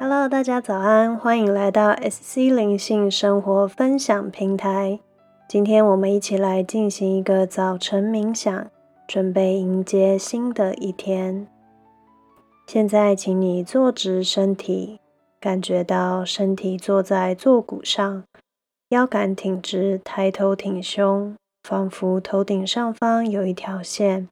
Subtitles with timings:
[0.00, 5.00] Hello，大家早安，欢迎来到 SC 灵性生活分享平台。
[5.48, 8.70] 今天我们一起来进行一个早晨冥想，
[9.08, 11.48] 准备迎接新的一天。
[12.68, 15.00] 现在，请你坐直身体，
[15.40, 18.22] 感觉到身体坐在坐骨上，
[18.90, 21.34] 腰杆挺直，抬头挺胸，
[21.64, 24.28] 仿佛头顶上方有一条线，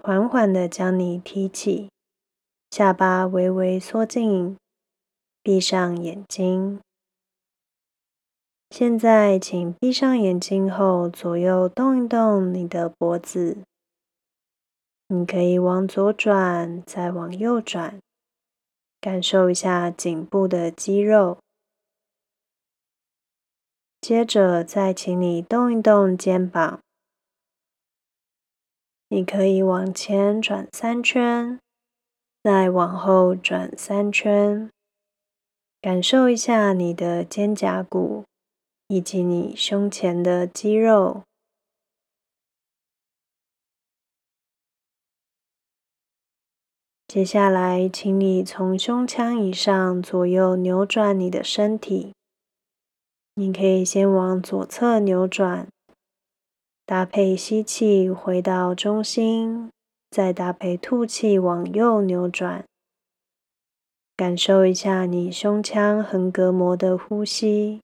[0.00, 1.88] 缓缓地将你提起，
[2.70, 4.56] 下巴微微缩进。
[5.42, 6.80] 闭上眼睛。
[8.70, 13.58] 现在，请闭上眼睛后，左右动一动你的脖子。
[15.08, 17.98] 你可以往左转，再往右转，
[19.00, 21.38] 感受一下颈部的肌肉。
[24.02, 26.80] 接着，再请你动一动肩膀。
[29.08, 31.58] 你可以往前转三圈，
[32.42, 34.70] 再往后转三圈。
[35.80, 38.24] 感受一下你的肩胛骨
[38.88, 41.22] 以及你胸前的肌肉。
[47.06, 52.12] 接下来，请你从胸腔以上左右扭转你的身体。
[53.34, 55.68] 你可以先往左侧扭转，
[56.84, 59.70] 搭配吸气回到中心，
[60.10, 62.64] 再搭配吐气往右扭转。
[64.18, 67.80] 感受一下你胸腔横膈膜的呼吸，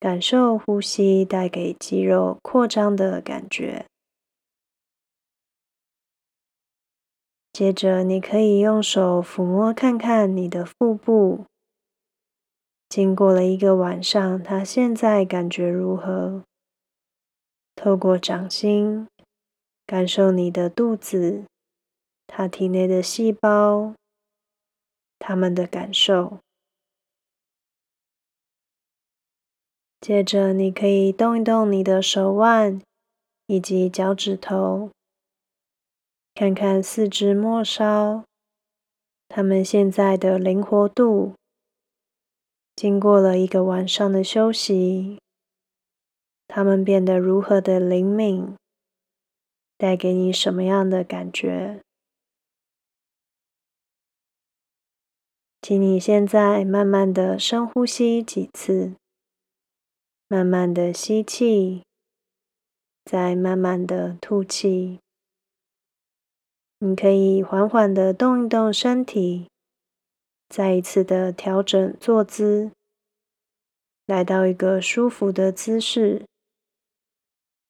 [0.00, 3.86] 感受呼吸带给肌肉扩张的感觉。
[7.52, 11.44] 接着，你可以用手抚摸看看你的腹部，
[12.88, 16.42] 经过了一个晚上，他现在感觉如何？
[17.76, 19.06] 透过掌心，
[19.86, 21.44] 感受你的肚子，
[22.26, 23.94] 他体内的细胞。
[25.20, 26.40] 他们的感受。
[30.00, 32.80] 接着，你可以动一动你的手腕
[33.46, 34.90] 以及脚趾头，
[36.34, 38.24] 看看四肢末梢，
[39.28, 41.34] 他们现在的灵活度。
[42.74, 45.20] 经过了一个晚上的休息，
[46.48, 48.56] 他们变得如何的灵敏，
[49.76, 51.82] 带给你什么样的感觉？
[55.70, 58.96] 请你现在慢慢的深呼吸几次，
[60.26, 61.84] 慢慢的吸气，
[63.04, 64.98] 再慢慢的吐气。
[66.80, 69.46] 你可以缓缓的动一动身体，
[70.48, 72.72] 再一次的调整坐姿，
[74.06, 76.26] 来到一个舒服的姿势，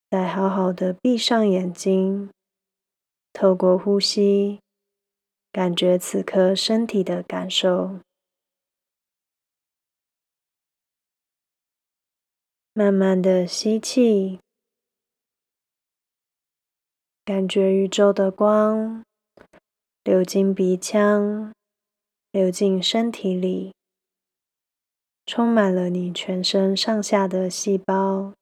[0.09, 2.31] 再好好的闭上眼睛，
[3.31, 4.59] 透过呼吸。
[5.51, 7.99] 感觉此刻身体的感受，
[12.71, 14.39] 慢慢的吸气，
[17.25, 19.03] 感觉宇宙的光
[20.05, 21.53] 流进鼻腔，
[22.31, 23.73] 流进身体里，
[25.25, 28.33] 充满了你全身上下的细胞。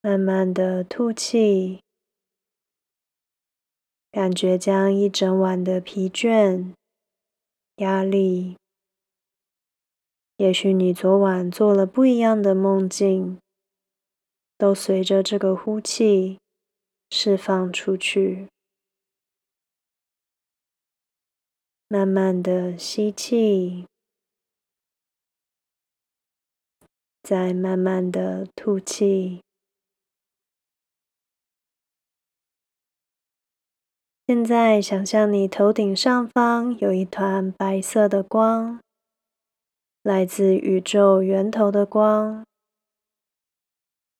[0.00, 1.80] 慢慢的吐气。
[4.18, 6.74] 感觉将一整晚的疲倦、
[7.76, 8.56] 压力，
[10.38, 13.38] 也许你昨晚做了不一样的梦境，
[14.56, 16.40] 都随着这个呼气
[17.10, 18.48] 释放出去。
[21.86, 23.86] 慢慢的吸气，
[27.22, 29.42] 再慢慢的吐气。
[34.28, 38.78] 现在，想象你头顶上方有一团白色的光，
[40.02, 42.44] 来自宇宙源头的光。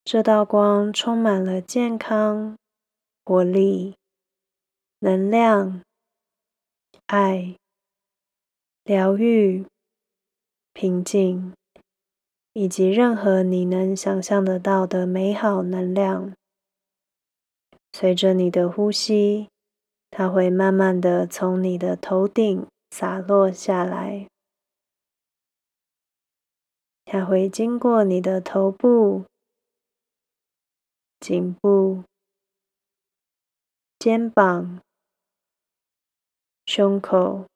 [0.03, 2.57] 这道光充满了健康、
[3.23, 3.97] 活力、
[5.01, 5.83] 能量、
[7.09, 7.57] 爱、
[8.85, 9.67] 疗愈、
[10.73, 11.53] 平静，
[12.55, 16.33] 以及任何你能想象得到的美好能量。
[17.93, 19.49] 随着你的呼吸。
[20.19, 24.27] 它会慢慢的从你的头顶洒落下来，
[27.05, 29.27] 它会经过你的头部、
[31.21, 32.03] 颈部、
[33.97, 34.83] 肩膀、
[36.67, 37.47] 胸口，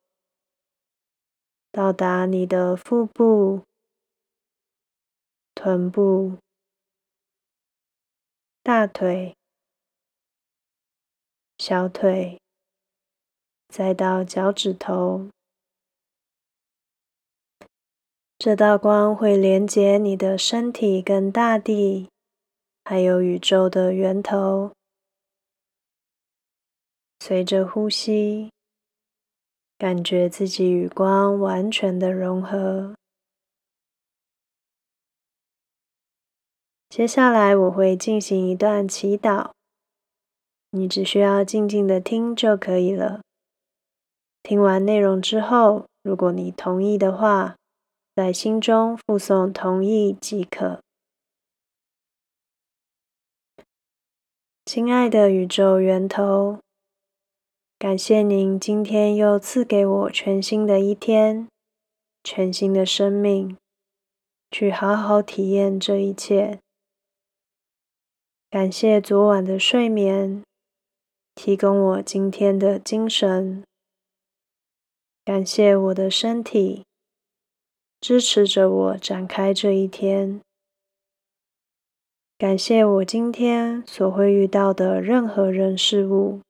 [1.73, 3.65] 到达你的腹部、
[5.57, 6.39] 臀部、
[8.63, 9.35] 大腿、
[11.59, 12.42] 小腿。
[13.73, 15.31] 再到脚趾头。
[18.39, 22.11] 这道光会连接你的身体跟大地，
[22.85, 24.73] 还有宇宙的源头。
[27.21, 28.51] 随着呼吸，
[29.79, 32.95] 感觉自己与光完全的融合。
[36.91, 39.53] 接下来我会进行一段祈祷，
[40.73, 43.23] 你只需要静静的听就可以了。
[44.43, 47.57] 听完内容之后，如果你同意的话，
[48.15, 50.81] 在心中附送同意即可。
[54.65, 56.59] 亲爱的宇宙源头，
[57.79, 61.47] 感谢您今天又赐给我全新的一天，
[62.25, 63.57] 全新的生命，
[64.51, 66.59] 去好好体验这一切。
[68.51, 70.43] 感谢昨晚的睡眠，
[71.35, 73.63] 提供我今天的精神。
[75.25, 76.85] 感谢我的身体。
[78.01, 80.41] 支持着我展开这一天。
[82.37, 86.41] 感谢我今天所会遇到的任何人事物，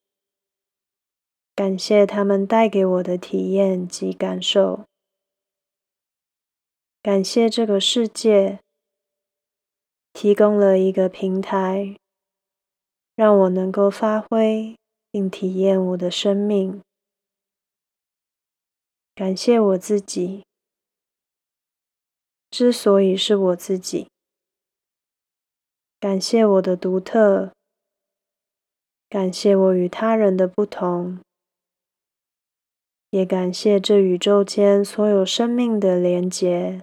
[1.55, 4.87] 感谢他们带给我的体验及感受。
[7.03, 8.61] 感谢这个世界
[10.15, 11.95] 提供了一个平台，
[13.15, 14.75] 让我能够发挥
[15.11, 16.81] 并体验我的生命。
[19.23, 20.43] 感谢我自己。
[22.51, 24.09] 之所以是我自己，
[26.01, 27.53] 感谢我的独特，
[29.09, 31.21] 感谢我与他人的不同，
[33.11, 36.83] 也感谢这宇宙间所有生命的连结，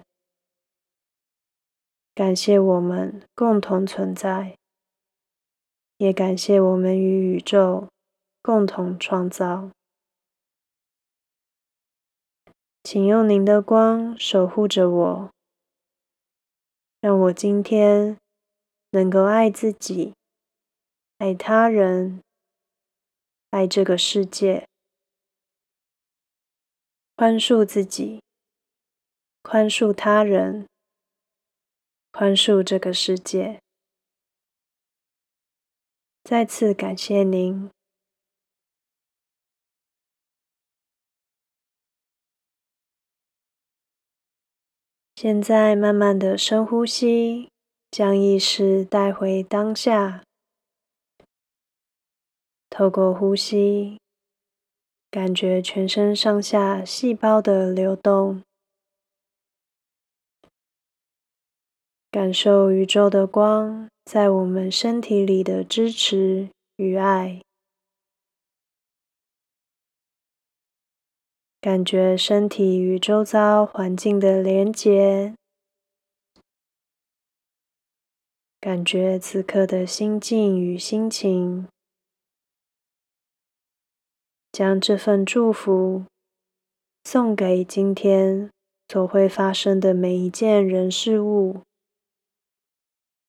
[2.14, 4.56] 感谢我们共同存在，
[5.98, 7.88] 也感谢我们与宇宙
[8.40, 9.70] 共同创造。
[12.82, 15.30] 请用您的光守护着我。
[17.00, 18.18] 让我今天
[18.90, 20.14] 能够爱自己、
[21.18, 22.22] 爱他人、
[23.50, 24.66] 爱这个世界，
[27.16, 28.20] 宽恕自己、
[29.42, 30.66] 宽恕他人、
[32.12, 33.60] 宽恕这个世界。
[36.22, 37.70] 再次感谢您。
[45.22, 47.50] 现在慢慢的深呼吸，
[47.90, 50.22] 将意识带回当下。
[52.70, 53.98] 透过呼吸，
[55.10, 58.42] 感觉全身上下细胞的流动，
[62.10, 67.42] 感受宇宙的光在我们身体里的支持与爱。
[71.62, 75.34] 感觉身体与周遭环境的连结，
[78.58, 81.68] 感觉此刻的心境与心情，
[84.50, 86.06] 将这份祝福
[87.04, 88.50] 送给今天
[88.88, 91.60] 所会发生的每一件人事物，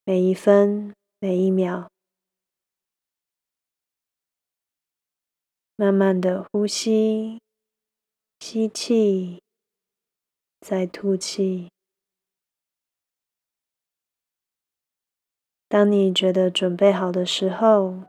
[0.06, 1.90] 每一分每一秒，
[5.76, 7.42] 慢慢的呼吸。
[8.54, 9.42] 吸气，
[10.60, 11.70] 再吐气。
[15.70, 18.00] 当你觉得准备好的时候，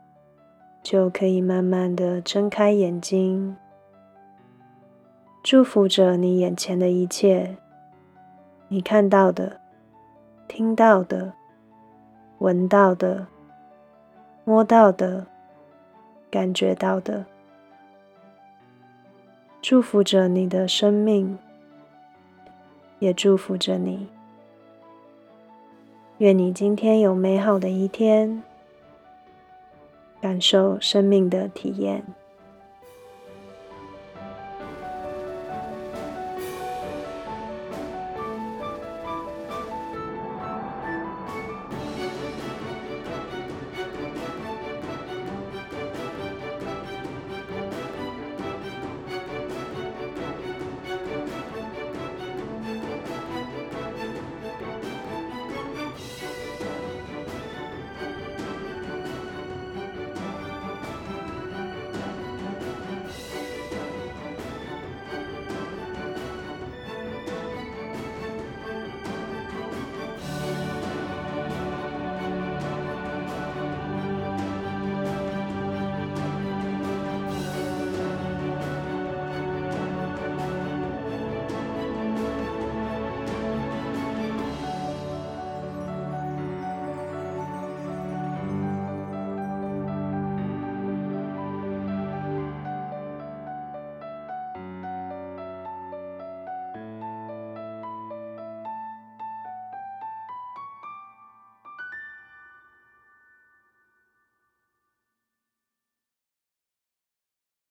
[0.82, 3.56] 就可以慢慢的睁开眼睛。
[5.44, 7.56] 祝福着你眼前的一切，
[8.66, 9.60] 你看到的、
[10.48, 11.34] 听到的、
[12.38, 13.28] 闻到的、
[14.42, 15.24] 摸到的、
[16.28, 17.31] 感觉到的。
[19.62, 21.38] 祝福着你的生命，
[22.98, 24.08] 也祝福着你。
[26.18, 28.42] 愿你今天有美好的一天，
[30.20, 32.02] 感受生命的体验。